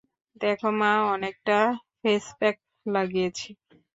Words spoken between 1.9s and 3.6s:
Face pack লাগিয়েছি।